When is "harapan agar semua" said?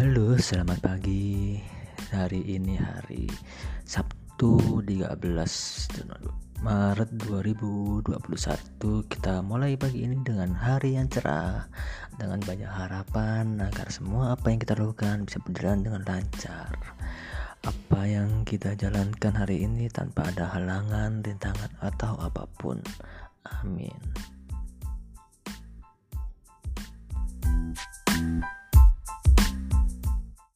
12.72-14.32